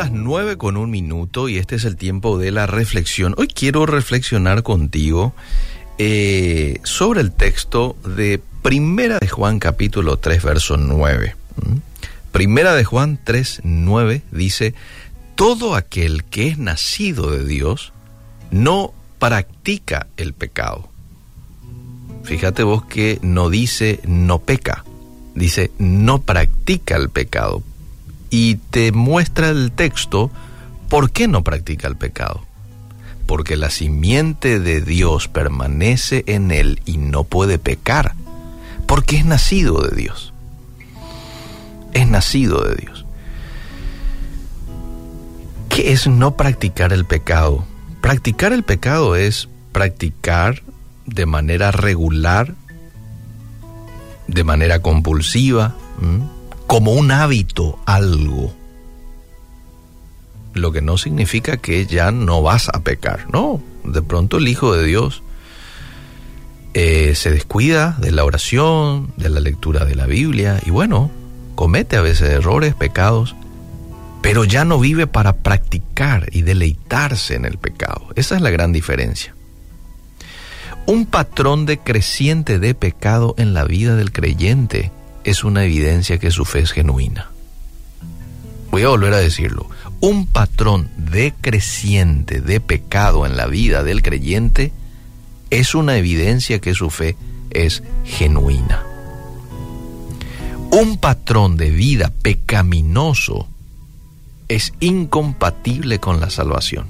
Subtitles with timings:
[0.00, 3.34] las nueve con un minuto y este es el tiempo de la reflexión.
[3.36, 5.34] Hoy quiero reflexionar contigo
[5.98, 11.36] eh, sobre el texto de Primera de Juan capítulo 3 verso 9.
[11.56, 11.76] ¿Mm?
[12.32, 14.72] Primera de Juan 3, 9 dice,
[15.34, 17.92] todo aquel que es nacido de Dios
[18.50, 20.88] no practica el pecado.
[22.24, 24.82] Fíjate vos que no dice no peca,
[25.34, 27.62] dice no practica el pecado.
[28.30, 30.30] Y te muestra el texto
[30.88, 32.42] por qué no practica el pecado.
[33.26, 38.14] Porque la simiente de Dios permanece en él y no puede pecar,
[38.86, 40.32] porque es nacido de Dios.
[41.92, 43.06] Es nacido de Dios.
[45.68, 47.64] ¿Qué es no practicar el pecado?
[48.00, 50.62] Practicar el pecado es practicar
[51.06, 52.54] de manera regular,
[54.26, 55.76] de manera compulsiva,
[56.70, 58.54] como un hábito algo.
[60.54, 63.60] Lo que no significa que ya no vas a pecar, no.
[63.82, 65.24] De pronto el Hijo de Dios
[66.74, 71.10] eh, se descuida de la oración, de la lectura de la Biblia y bueno,
[71.56, 73.34] comete a veces errores, pecados,
[74.22, 78.10] pero ya no vive para practicar y deleitarse en el pecado.
[78.14, 79.34] Esa es la gran diferencia.
[80.86, 84.92] Un patrón decreciente de pecado en la vida del creyente
[85.30, 87.30] es una evidencia que su fe es genuina.
[88.72, 89.68] Voy a volver a decirlo.
[90.00, 94.72] Un patrón decreciente de pecado en la vida del creyente
[95.50, 97.16] es una evidencia que su fe
[97.50, 98.84] es genuina.
[100.72, 103.48] Un patrón de vida pecaminoso
[104.48, 106.88] es incompatible con la salvación.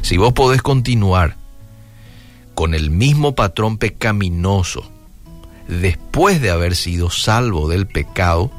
[0.00, 1.36] Si vos podés continuar
[2.54, 4.90] con el mismo patrón pecaminoso
[5.70, 8.50] después de haber sido salvo del pecado,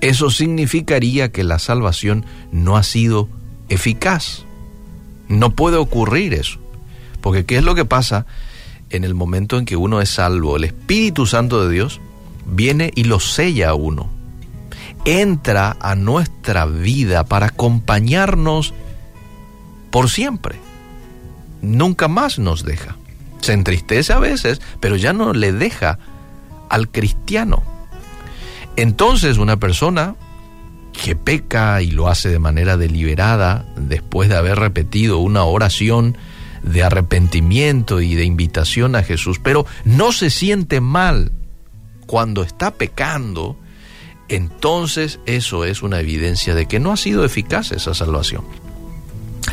[0.00, 3.28] eso significaría que la salvación no ha sido
[3.68, 4.44] eficaz.
[5.28, 6.58] No puede ocurrir eso.
[7.20, 8.26] Porque ¿qué es lo que pasa
[8.90, 10.56] en el momento en que uno es salvo?
[10.56, 12.00] El Espíritu Santo de Dios
[12.44, 14.08] viene y lo sella a uno.
[15.04, 18.74] Entra a nuestra vida para acompañarnos
[19.90, 20.56] por siempre
[21.66, 22.96] nunca más nos deja.
[23.46, 26.00] Se entristece a veces, pero ya no le deja
[26.68, 27.62] al cristiano.
[28.74, 30.16] Entonces una persona
[30.92, 36.18] que peca y lo hace de manera deliberada, después de haber repetido una oración
[36.64, 41.30] de arrepentimiento y de invitación a Jesús, pero no se siente mal
[42.06, 43.56] cuando está pecando,
[44.26, 48.42] entonces eso es una evidencia de que no ha sido eficaz esa salvación.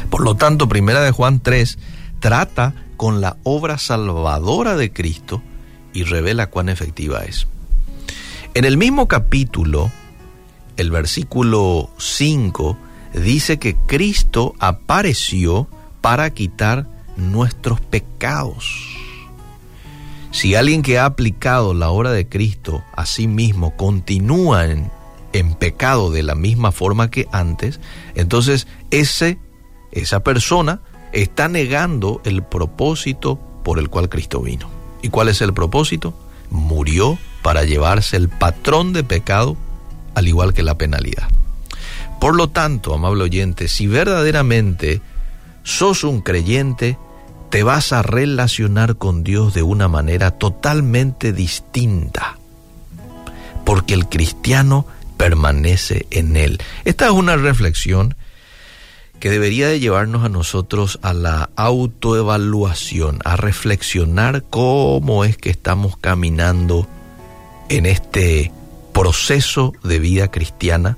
[0.10, 1.78] Por lo tanto, primera de Juan 3
[2.20, 5.42] trata con la obra salvadora de Cristo
[5.92, 7.48] y revela cuán efectiva es.
[8.54, 9.92] En el mismo capítulo,
[10.78, 12.78] el versículo 5
[13.16, 15.68] dice que Cristo apareció
[16.00, 16.88] para quitar
[17.18, 18.70] nuestros pecados.
[20.32, 24.90] Si alguien que ha aplicado la obra de Cristo a sí mismo continúa en,
[25.34, 27.82] en pecado de la misma forma que antes,
[28.16, 29.40] entonces ese,
[29.92, 30.80] esa persona
[31.14, 34.70] está negando el propósito por el cual Cristo vino.
[35.02, 36.14] ¿Y cuál es el propósito?
[36.50, 39.56] Murió para llevarse el patrón de pecado,
[40.16, 41.28] al igual que la penalidad.
[42.20, 45.02] Por lo tanto, amable oyente, si verdaderamente
[45.64, 46.98] sos un creyente,
[47.50, 52.38] te vas a relacionar con Dios de una manera totalmente distinta,
[53.66, 54.88] porque el cristiano
[55.18, 56.60] permanece en él.
[56.86, 58.16] Esta es una reflexión
[59.20, 65.98] que debería de llevarnos a nosotros a la autoevaluación, a reflexionar cómo es que estamos
[65.98, 66.88] caminando
[67.70, 68.52] en este
[68.94, 70.98] proceso de vida cristiana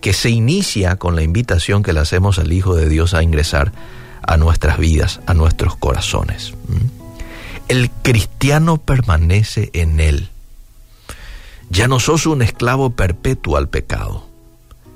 [0.00, 3.72] que se inicia con la invitación que le hacemos al Hijo de Dios a ingresar
[4.22, 6.54] a nuestras vidas, a nuestros corazones.
[7.68, 10.28] El cristiano permanece en él.
[11.70, 14.26] Ya no sos un esclavo perpetuo al pecado,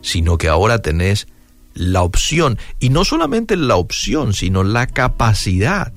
[0.02, 1.26] sino que ahora tenés
[1.75, 5.93] la opción, y no solamente la opción, sino la capacidad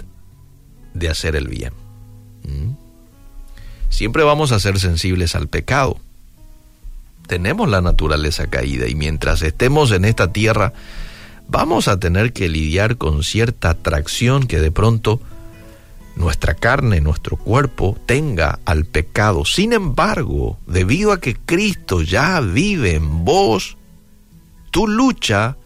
[0.93, 1.73] de hacer el bien.
[2.43, 2.73] ¿Mm?
[3.89, 5.99] Siempre vamos a ser sensibles al pecado.
[7.27, 10.73] Tenemos la naturaleza caída y mientras estemos en esta tierra,
[11.47, 15.21] vamos a tener que lidiar con cierta atracción que de pronto
[16.15, 19.45] nuestra carne, nuestro cuerpo tenga al pecado.
[19.45, 23.77] Sin embargo, debido a que Cristo ya vive en vos,
[24.71, 25.57] tu lucha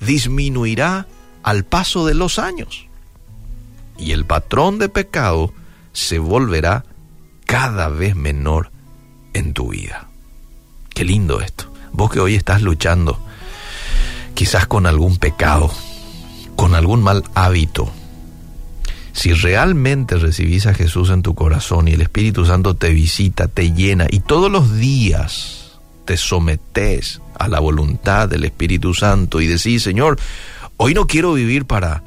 [0.00, 1.06] disminuirá
[1.42, 2.86] al paso de los años.
[3.98, 5.52] Y el patrón de pecado
[5.92, 6.84] se volverá
[7.46, 8.70] cada vez menor
[9.32, 10.08] en tu vida.
[10.94, 11.72] Qué lindo esto.
[11.92, 13.18] Vos que hoy estás luchando
[14.34, 15.70] quizás con algún pecado,
[16.56, 17.92] con algún mal hábito.
[19.12, 23.72] Si realmente recibís a Jesús en tu corazón y el Espíritu Santo te visita, te
[23.72, 29.82] llena y todos los días te sometes a la voluntad del Espíritu Santo y decís,
[29.82, 30.18] Señor,
[30.76, 32.04] hoy no quiero vivir para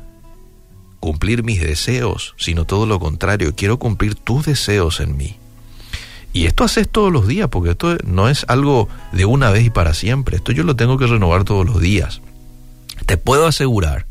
[0.99, 5.37] cumplir mis deseos, sino todo lo contrario, quiero cumplir tus deseos en mí.
[6.33, 9.69] Y esto haces todos los días, porque esto no es algo de una vez y
[9.71, 12.21] para siempre, esto yo lo tengo que renovar todos los días.
[13.07, 14.05] Te puedo asegurar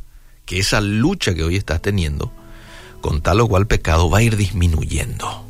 [0.45, 2.33] que esa lucha que hoy estás teniendo,
[3.01, 5.47] con tal o cual pecado, va a ir disminuyendo,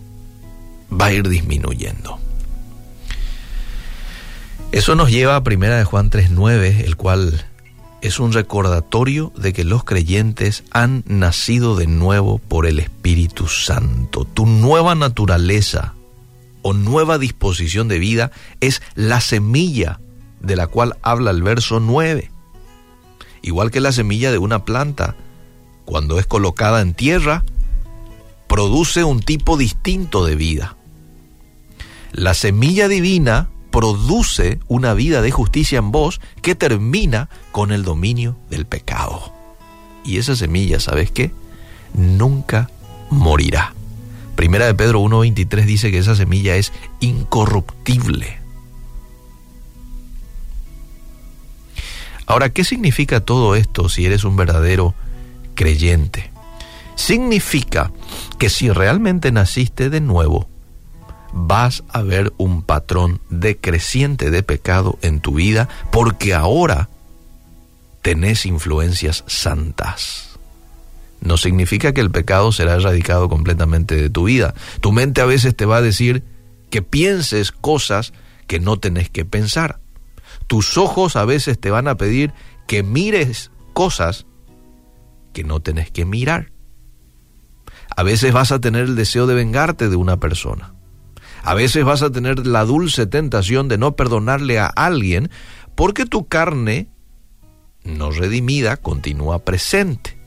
[0.90, 2.18] va a ir disminuyendo.
[4.72, 7.44] Eso nos lleva a primera de Juan 3.9, el cual
[8.00, 14.24] es un recordatorio de que los creyentes han nacido de nuevo por el Espíritu Santo.
[14.24, 15.92] Tu nueva naturaleza
[16.62, 20.00] o nueva disposición de vida es la semilla
[20.40, 22.30] de la cual habla el verso 9.
[23.42, 25.16] Igual que la semilla de una planta,
[25.84, 27.44] cuando es colocada en tierra,
[28.48, 30.76] produce un tipo distinto de vida.
[32.12, 38.36] La semilla divina produce una vida de justicia en vos que termina con el dominio
[38.50, 39.32] del pecado.
[40.04, 41.32] Y esa semilla, ¿sabes qué?
[41.94, 42.70] Nunca
[43.10, 43.74] morirá.
[44.36, 48.38] Primera de Pedro 1.23 dice que esa semilla es incorruptible.
[52.26, 54.94] Ahora, ¿qué significa todo esto si eres un verdadero
[55.54, 56.30] creyente?
[56.94, 57.90] Significa
[58.38, 60.48] que si realmente naciste de nuevo,
[61.32, 66.88] vas a ver un patrón decreciente de pecado en tu vida porque ahora
[68.02, 70.38] tenés influencias santas.
[71.20, 74.54] No significa que el pecado será erradicado completamente de tu vida.
[74.80, 76.24] Tu mente a veces te va a decir
[76.68, 78.12] que pienses cosas
[78.48, 79.78] que no tenés que pensar.
[80.48, 82.32] Tus ojos a veces te van a pedir
[82.66, 84.26] que mires cosas
[85.32, 86.50] que no tenés que mirar.
[87.96, 90.71] A veces vas a tener el deseo de vengarte de una persona.
[91.42, 95.30] A veces vas a tener la dulce tentación de no perdonarle a alguien
[95.74, 96.88] porque tu carne
[97.84, 100.18] no redimida continúa presente.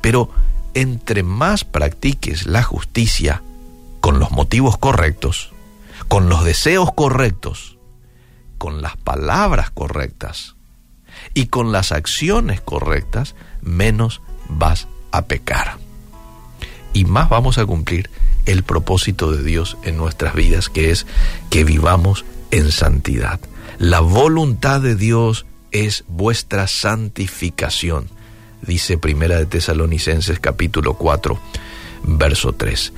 [0.00, 0.30] Pero
[0.74, 3.42] entre más practiques la justicia
[4.00, 5.52] con los motivos correctos,
[6.08, 7.78] con los deseos correctos,
[8.58, 10.56] con las palabras correctas
[11.34, 15.76] y con las acciones correctas, menos vas a pecar.
[16.94, 18.10] Y más vamos a cumplir
[18.46, 21.06] el propósito de Dios en nuestras vidas, que es
[21.50, 23.40] que vivamos en santidad.
[23.78, 28.08] La voluntad de Dios es vuestra santificación,
[28.60, 31.38] dice Primera de Tesalonicenses capítulo 4,
[32.04, 32.92] verso 3.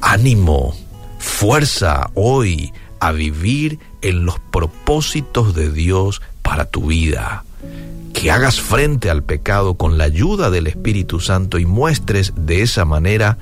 [0.00, 0.76] Ánimo,
[1.18, 7.44] fuerza hoy a vivir en los propósitos de Dios para tu vida.
[8.14, 12.84] Que hagas frente al pecado con la ayuda del Espíritu Santo y muestres de esa
[12.84, 13.38] manera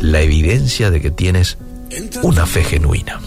[0.00, 1.58] la evidencia de que tienes
[2.22, 3.20] una fe genuina.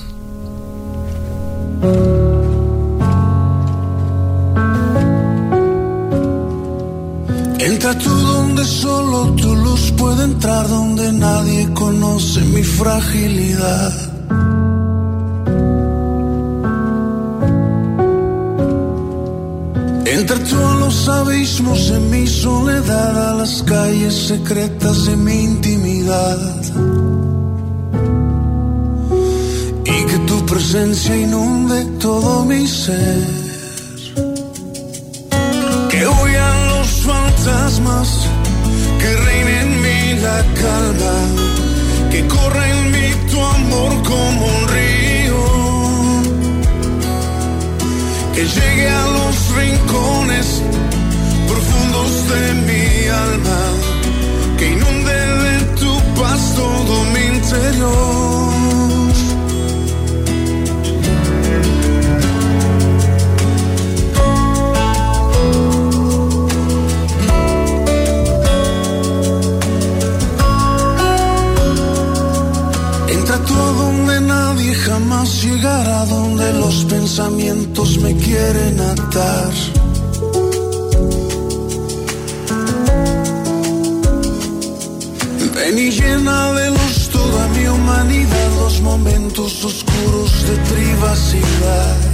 [7.59, 14.10] Entra tú donde solo tu luz puede entrar, donde nadie conoce mi fragilidad.
[20.05, 26.39] Entra tú a los abismos de mi soledad, a las calles secretas de mi intimidad.
[29.85, 33.27] Y que tu presencia inunde todo mi ser.
[35.89, 37.60] Que huyan los fantasmas,
[75.41, 79.51] jamás llegará, donde los pensamientos me quieren atar.
[85.55, 92.10] Ven y llena de luz toda mi humanidad, los momentos oscuros de privacidad.